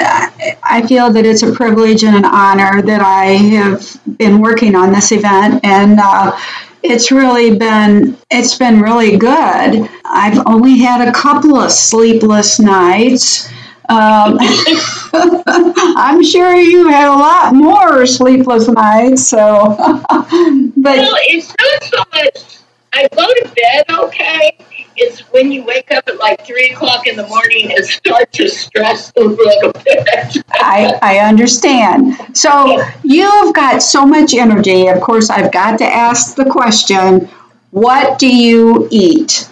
I 0.64 0.86
feel 0.88 1.12
that 1.12 1.26
it's 1.26 1.44
a 1.44 1.52
privilege 1.52 2.04
and 2.04 2.16
an 2.16 2.26
honor 2.26 2.82
that 2.82 3.02
I 3.02 3.26
have 3.56 4.18
been 4.18 4.42
working 4.42 4.74
on 4.74 4.94
this 4.94 5.12
event 5.12 5.64
and 5.64 6.00
uh, 6.00 6.38
it's 6.82 7.12
really 7.12 7.58
been 7.58 8.18
it's 8.32 8.58
been 8.58 8.80
really 8.80 9.18
good. 9.18 9.90
I've 10.06 10.42
only 10.48 10.78
had 10.78 11.06
a 11.08 11.12
couple 11.12 11.58
of 11.58 11.72
sleepless 11.72 12.60
nights. 12.60 13.50
Um, 13.88 14.38
I'm 15.14 16.24
sure 16.24 16.56
you 16.56 16.88
had 16.88 17.08
a 17.08 17.18
lot 17.18 17.54
more 17.54 18.06
sleepless 18.08 18.68
nights. 18.68 19.28
So, 19.28 19.76
but 20.08 20.98
well, 20.98 21.16
it's 21.28 21.54
not 21.60 21.84
so 21.84 21.98
much. 22.14 22.60
I 22.94 23.08
go 23.10 23.28
to 23.28 23.54
bed 23.56 23.86
okay. 23.90 24.58
It's 24.98 25.22
when 25.32 25.52
you 25.52 25.64
wake 25.64 25.92
up 25.92 26.08
at 26.08 26.18
like 26.18 26.46
three 26.46 26.70
o'clock 26.70 27.08
in 27.08 27.18
the 27.18 27.28
morning 27.28 27.74
and 27.76 27.86
start 27.86 28.32
to 28.34 28.48
stress 28.48 29.12
a 29.18 29.22
little 29.22 29.74
bit. 29.74 30.44
I, 30.52 30.98
I 31.02 31.20
understand. 31.20 32.16
So 32.36 32.82
you've 33.04 33.54
got 33.54 33.82
so 33.82 34.06
much 34.06 34.34
energy. 34.34 34.88
Of 34.88 35.02
course, 35.02 35.30
I've 35.30 35.52
got 35.52 35.78
to 35.80 35.86
ask 35.86 36.36
the 36.36 36.46
question: 36.46 37.30
What 37.72 38.20
do 38.20 38.34
you 38.34 38.88
eat? 38.92 39.50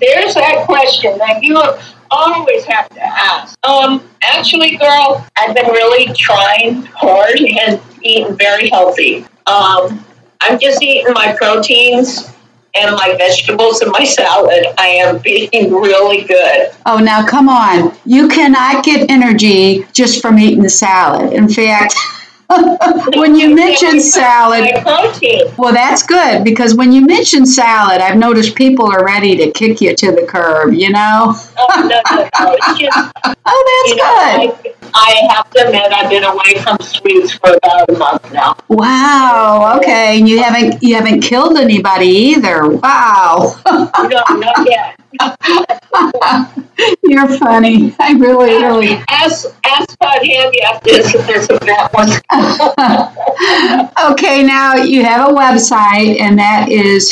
There's 0.00 0.34
that 0.34 0.64
question 0.66 1.18
that 1.18 1.42
you 1.42 1.60
always 2.10 2.64
have 2.64 2.88
to 2.90 3.02
ask. 3.02 3.58
Um, 3.66 4.02
actually, 4.22 4.76
girl, 4.76 5.26
I've 5.36 5.54
been 5.54 5.66
really 5.66 6.12
trying 6.14 6.82
hard 6.86 7.38
and 7.38 7.80
eating 8.02 8.36
very 8.36 8.68
healthy. 8.70 9.26
Um, 9.46 10.04
I'm 10.40 10.58
just 10.58 10.82
eating 10.82 11.12
my 11.14 11.34
proteins 11.36 12.30
and 12.74 12.94
my 12.96 13.14
vegetables 13.16 13.80
and 13.80 13.92
my 13.92 14.04
salad. 14.04 14.66
I 14.78 14.88
am 14.88 15.18
being 15.22 15.72
really 15.72 16.24
good. 16.24 16.70
Oh, 16.86 16.98
now 16.98 17.26
come 17.26 17.48
on. 17.48 17.96
You 18.04 18.28
cannot 18.28 18.84
get 18.84 19.10
energy 19.10 19.86
just 19.92 20.20
from 20.20 20.38
eating 20.38 20.62
the 20.62 20.70
salad. 20.70 21.32
In 21.32 21.48
fact, 21.48 21.94
when 23.16 23.34
you 23.34 23.54
mention 23.54 24.00
salad, 24.00 24.70
well, 25.56 25.72
that's 25.72 26.02
good 26.02 26.44
because 26.44 26.74
when 26.74 26.92
you 26.92 27.06
mention 27.06 27.46
salad, 27.46 28.00
I've 28.00 28.18
noticed 28.18 28.54
people 28.54 28.90
are 28.90 29.04
ready 29.04 29.36
to 29.36 29.50
kick 29.52 29.80
you 29.80 29.94
to 29.94 30.12
the 30.12 30.26
curb. 30.26 30.74
You 30.74 30.90
know? 30.90 31.34
Oh, 31.56 31.88
no, 31.88 32.00
no, 32.16 32.28
no. 32.40 32.56
Just, 32.76 33.12
Oh, 33.46 33.84
that's 33.86 33.96
know, 33.96 34.72
good. 34.72 34.74
I, 34.94 34.94
I 34.94 35.34
have 35.34 35.50
to 35.50 35.66
admit, 35.66 35.92
I've 35.92 36.08
been 36.08 36.24
away 36.24 36.62
from 36.62 36.78
sweets 36.80 37.32
for 37.32 37.54
about 37.54 37.90
a 37.90 37.92
month 37.92 38.32
now. 38.32 38.56
Wow. 38.68 39.76
Okay, 39.78 40.18
and 40.18 40.28
you 40.28 40.42
haven't 40.42 40.82
you 40.82 40.94
haven't 40.94 41.20
killed 41.20 41.58
anybody 41.58 42.06
either. 42.06 42.68
Wow. 42.68 43.60
No, 43.66 44.22
not 44.30 44.66
yet. 44.68 44.98
You're 47.02 47.28
funny. 47.38 47.94
I 48.00 48.12
really, 48.12 48.54
really. 48.62 49.02
Ask, 49.08 49.53
ask 49.74 49.98
Todd 49.98 50.24
Handy 50.26 50.62
after 50.62 50.90
this 50.90 51.14
if 51.14 51.26
there's 51.26 51.48
a 51.50 51.58
that 51.64 51.92
one. 51.92 52.10
Okay, 54.12 54.42
now 54.44 54.74
you 54.76 55.02
have 55.04 55.28
a 55.28 55.32
website, 55.32 56.20
and 56.20 56.38
that 56.38 56.68
is 56.68 57.10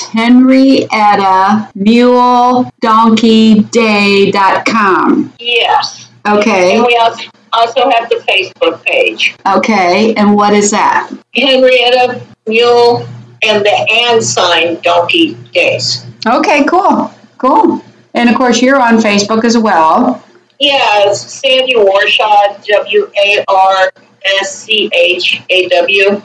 henriettamuledonkeyday.com. 4.00 5.33
Yes. 5.38 6.09
Okay, 6.28 6.76
And 6.76 6.87
we 6.87 6.97
also, 6.97 7.28
also 7.52 7.90
have 7.90 8.09
the 8.09 8.23
Facebook 8.28 8.83
page. 8.85 9.35
okay, 9.57 10.14
and 10.14 10.37
what 10.37 10.52
is 10.52 10.71
that? 10.71 11.11
Henryetta 11.37 12.23
Mule 12.47 13.04
and 13.42 13.64
the 13.66 13.88
and 14.07 14.23
sign 14.23 14.81
Donkey 14.83 15.35
Days. 15.52 16.07
Okay, 16.26 16.64
cool, 16.64 17.11
cool. 17.38 17.83
And 18.14 18.28
of 18.31 18.37
course, 18.37 18.62
you're 18.62 18.81
on 18.81 18.99
Facebook 18.99 19.45
as 19.45 19.59
well. 19.59 20.23
Yeah, 20.62 21.12
Sandy 21.12 21.75
Warschaw, 21.75 22.64
W 22.64 23.11
A 23.21 23.45
R 23.49 23.92
S 24.40 24.62
C 24.62 24.88
H 24.95 25.42
A 25.50 25.69
W. 25.69 26.23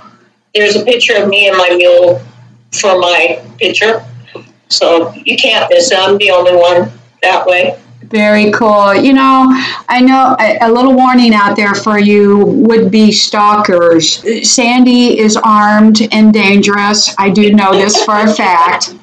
There's 0.53 0.75
a 0.75 0.85
picture 0.85 1.15
of 1.15 1.27
me 1.27 1.47
and 1.47 1.57
my 1.57 1.69
mule 1.75 2.21
for 2.71 2.99
my 2.99 3.43
picture. 3.57 4.05
So 4.69 5.11
you 5.13 5.37
can't 5.37 5.67
miss 5.71 5.91
it. 5.91 5.97
I'm 5.97 6.19
the 6.19 6.29
only 6.29 6.55
one 6.55 6.91
that 7.23 7.47
way. 7.47 7.81
Very 8.03 8.51
cool. 8.51 8.93
You 8.93 9.13
know, 9.13 9.47
I 9.89 10.01
know 10.01 10.35
a, 10.39 10.59
a 10.61 10.71
little 10.71 10.93
warning 10.93 11.33
out 11.33 11.55
there 11.55 11.73
for 11.73 11.97
you 11.97 12.45
would 12.45 12.91
be 12.91 13.11
stalkers. 13.11 14.21
Sandy 14.47 15.17
is 15.17 15.35
armed 15.35 16.07
and 16.11 16.31
dangerous. 16.31 17.15
I 17.17 17.31
do 17.31 17.53
know 17.53 17.73
this 17.73 18.03
for 18.03 18.15
a 18.15 18.31
fact. 18.31 18.93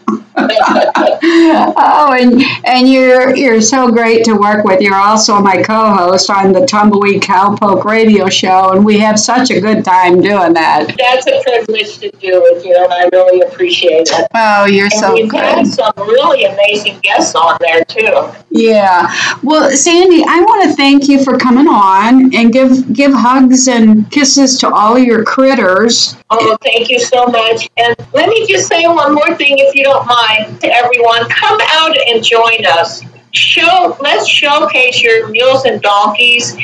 Oh, 1.26 2.16
and 2.18 2.42
and 2.66 2.88
you're 2.88 3.36
you're 3.36 3.60
so 3.60 3.90
great 3.90 4.24
to 4.24 4.34
work 4.34 4.64
with. 4.64 4.80
You're 4.80 4.94
also 4.94 5.40
my 5.40 5.62
co-host 5.62 6.30
on 6.30 6.52
the 6.52 6.66
Tumbleweed 6.66 7.22
Cowpoke 7.22 7.84
Radio 7.84 8.28
Show, 8.28 8.72
and 8.72 8.84
we 8.84 8.98
have 8.98 9.18
such 9.18 9.50
a 9.50 9.60
good 9.60 9.84
time 9.84 10.20
doing 10.20 10.52
that. 10.54 10.94
That's 10.98 11.26
a 11.26 11.42
privilege 11.42 11.98
to 11.98 12.10
do 12.18 12.42
with 12.42 12.64
you, 12.64 12.76
and 12.76 12.92
I 12.92 13.08
really 13.12 13.40
appreciate 13.42 14.08
it. 14.10 14.26
Oh, 14.34 14.66
you're 14.66 14.84
And 14.84 14.92
so 14.92 15.14
we've 15.14 15.30
had 15.30 15.66
some 15.66 15.92
really 15.96 16.44
amazing 16.44 16.98
guests 17.00 17.34
on 17.34 17.56
there 17.60 17.84
too. 17.84 18.30
Yeah. 18.50 19.12
Well, 19.42 19.70
Sandy, 19.70 20.24
I 20.26 20.40
want 20.40 20.70
to 20.70 20.76
thank 20.76 21.08
you 21.08 21.22
for 21.24 21.38
coming 21.38 21.68
on 21.68 22.34
and 22.34 22.52
give 22.52 22.92
give 22.92 23.12
hugs 23.12 23.68
and 23.68 24.10
kisses 24.10 24.58
to 24.58 24.68
all 24.72 24.98
your 24.98 25.24
critters. 25.24 26.16
Oh, 26.30 26.56
thank 26.62 26.90
you 26.90 26.98
so 26.98 27.26
much. 27.26 27.68
And 27.76 27.94
let 28.12 28.28
me 28.28 28.46
just 28.46 28.66
say 28.66 28.86
one 28.86 29.14
more 29.14 29.34
thing, 29.36 29.58
if 29.58 29.74
you 29.74 29.84
don't 29.84 29.93
mind, 30.02 30.60
to 30.60 30.66
everyone. 30.66 31.28
Come 31.28 31.60
out 31.62 31.96
and 32.08 32.24
join 32.24 32.66
us. 32.66 33.02
Show, 33.30 33.96
let's 34.00 34.28
showcase 34.28 35.02
your 35.02 35.28
mules 35.28 35.64
and 35.64 35.80
donkeys. 35.82 36.56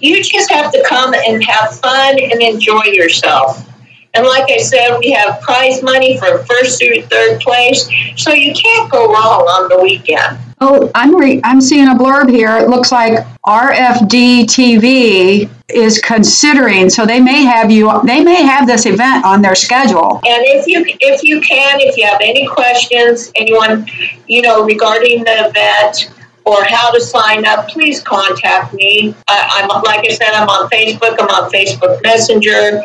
You 0.00 0.22
just 0.22 0.50
have 0.50 0.72
to 0.72 0.84
come 0.88 1.14
and 1.14 1.42
have 1.44 1.78
fun 1.80 2.18
and 2.18 2.40
enjoy 2.40 2.84
yourself. 2.84 3.66
And 4.14 4.26
like 4.26 4.50
I 4.50 4.58
said, 4.58 4.98
we 4.98 5.10
have 5.12 5.40
prize 5.40 5.82
money 5.82 6.18
for 6.18 6.44
first 6.44 6.80
through 6.80 7.02
third 7.02 7.40
place, 7.40 7.88
so 8.16 8.32
you 8.32 8.54
can't 8.54 8.90
go 8.90 9.06
wrong 9.12 9.42
on 9.42 9.68
the 9.68 9.82
weekend. 9.82 10.38
Oh, 10.60 10.90
I'm 10.94 11.14
re- 11.14 11.40
I'm 11.44 11.60
seeing 11.60 11.88
a 11.88 11.94
blurb 11.94 12.28
here. 12.30 12.56
It 12.56 12.68
looks 12.68 12.90
like 12.90 13.24
RFD 13.46 14.44
TV 14.44 15.48
is 15.68 16.00
considering, 16.00 16.90
so 16.90 17.06
they 17.06 17.20
may 17.20 17.44
have 17.44 17.70
you. 17.70 17.90
They 18.04 18.22
may 18.22 18.42
have 18.42 18.66
this 18.66 18.86
event 18.86 19.24
on 19.24 19.40
their 19.40 19.54
schedule. 19.54 20.20
And 20.26 20.42
if 20.44 20.66
you 20.66 20.84
if 21.00 21.22
you 21.22 21.40
can, 21.40 21.80
if 21.80 21.96
you 21.96 22.06
have 22.06 22.20
any 22.20 22.46
questions, 22.48 23.30
anyone, 23.36 23.86
you 24.26 24.42
know, 24.42 24.64
regarding 24.64 25.24
the 25.24 25.48
event 25.48 26.10
or 26.44 26.64
how 26.64 26.90
to 26.90 27.00
sign 27.00 27.46
up, 27.46 27.68
please 27.68 28.02
contact 28.02 28.74
me. 28.74 29.14
I, 29.28 29.62
I'm 29.62 29.68
like 29.82 30.04
I 30.08 30.14
said, 30.14 30.30
I'm 30.32 30.48
on 30.48 30.68
Facebook. 30.70 31.16
I'm 31.20 31.28
on 31.28 31.50
Facebook 31.50 32.02
Messenger. 32.02 32.82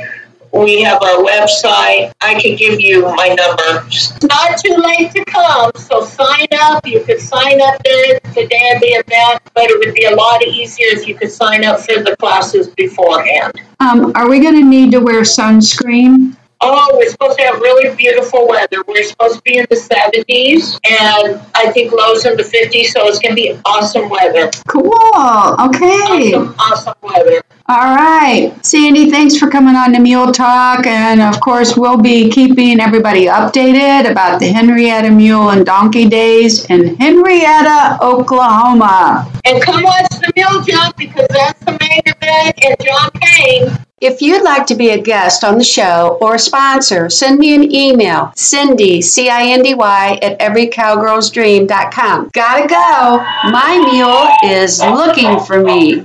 We 0.53 0.83
have 0.83 1.01
our 1.01 1.23
website. 1.23 2.13
I 2.21 2.39
can 2.39 2.55
give 2.55 2.79
you 2.79 3.01
my 3.01 3.29
number. 3.29 3.87
It's 3.87 4.21
not 4.21 4.59
too 4.59 4.75
late 4.75 5.11
to 5.13 5.25
come, 5.25 5.71
so 5.75 6.05
sign 6.05 6.47
up. 6.61 6.85
You 6.85 7.03
could 7.03 7.19
sign 7.19 7.59
up 7.59 7.81
there 7.83 8.19
the 8.35 8.47
day 8.47 8.71
of 8.75 8.79
the 8.79 9.03
event, 9.03 9.41
but 9.55 9.63
it 9.71 9.79
would 9.79 9.95
be 9.95 10.05
a 10.05 10.15
lot 10.15 10.43
easier 10.43 10.87
if 10.89 11.07
you 11.07 11.15
could 11.15 11.31
sign 11.31 11.65
up 11.65 11.79
for 11.79 12.03
the 12.03 12.15
classes 12.17 12.67
beforehand. 12.67 13.59
Um, 13.79 14.11
are 14.13 14.29
we 14.29 14.39
going 14.39 14.53
to 14.53 14.63
need 14.63 14.91
to 14.91 14.99
wear 14.99 15.21
sunscreen? 15.21 16.37
Oh, 16.61 16.97
we're 16.97 17.09
supposed 17.09 17.39
to 17.39 17.45
have 17.45 17.59
really 17.59 17.93
beautiful 17.95 18.47
weather. 18.47 18.83
We're 18.87 19.03
supposed 19.03 19.37
to 19.37 19.41
be 19.41 19.57
in 19.57 19.65
the 19.69 19.75
70s, 19.75 20.79
and 20.89 21.41
I 21.55 21.71
think 21.71 21.91
lows 21.91 22.25
in 22.25 22.37
the 22.37 22.43
50s, 22.43 22.85
so 22.85 23.05
it's 23.07 23.19
going 23.19 23.35
to 23.35 23.41
be 23.41 23.59
awesome 23.65 24.07
weather. 24.07 24.49
Cool. 24.69 24.93
Okay. 24.93 26.31
Awesome, 26.31 26.55
awesome 26.59 26.93
weather. 27.01 27.41
All 27.69 27.95
right. 27.95 28.53
Sandy, 28.65 29.09
thanks 29.09 29.37
for 29.37 29.49
coming 29.49 29.75
on 29.75 29.93
to 29.93 29.99
Mule 29.99 30.33
Talk. 30.33 30.85
And 30.85 31.21
of 31.21 31.39
course, 31.39 31.77
we'll 31.77 31.97
be 31.97 32.29
keeping 32.29 32.81
everybody 32.81 33.27
updated 33.27 34.11
about 34.11 34.41
the 34.41 34.51
Henryetta 34.51 35.15
Mule 35.15 35.51
and 35.51 35.65
Donkey 35.65 36.09
Days 36.09 36.65
in 36.65 36.97
Henryetta, 36.97 38.01
Oklahoma. 38.01 39.31
And 39.45 39.63
come 39.63 39.81
watch 39.81 40.09
the 40.09 40.29
mule 40.35 40.61
jump 40.61 40.97
because 40.97 41.27
that's 41.29 41.59
the 41.63 41.71
main 41.79 42.01
event, 42.05 42.59
and 42.65 42.75
John 42.85 43.09
Payne. 43.15 43.77
If 44.01 44.21
you'd 44.21 44.43
like 44.43 44.65
to 44.65 44.75
be 44.75 44.89
a 44.89 45.01
guest 45.01 45.45
on 45.45 45.57
the 45.57 45.63
show 45.63 46.17
or 46.19 46.35
a 46.35 46.39
sponsor, 46.39 47.09
send 47.09 47.39
me 47.39 47.55
an 47.55 47.73
email, 47.73 48.33
Cindy, 48.35 49.01
C-I-N-D-Y, 49.01 50.19
at 50.21 50.37
everycowgirlsdream.com. 50.39 52.29
Gotta 52.33 52.67
go. 52.67 53.23
My 53.51 53.77
mule 53.89 54.27
is 54.53 54.81
looking 54.81 55.39
for 55.39 55.63
me. 55.63 56.03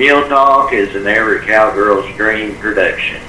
Mule 0.00 0.26
Talk 0.28 0.72
is 0.72 0.94
an 0.94 1.06
Every 1.06 1.44
Cowgirl's 1.44 2.16
Dream 2.16 2.56
production. 2.56 3.20